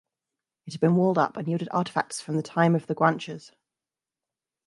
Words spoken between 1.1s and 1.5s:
up and